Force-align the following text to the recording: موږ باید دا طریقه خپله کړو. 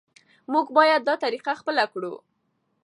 موږ 0.51 0.65
باید 0.77 1.01
دا 1.07 1.15
طریقه 1.23 1.51
خپله 1.61 1.83
کړو. 1.93 2.13